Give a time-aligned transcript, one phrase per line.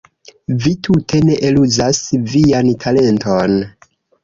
[0.63, 2.01] Vi tute ne eluzas
[2.33, 3.57] vian talenton.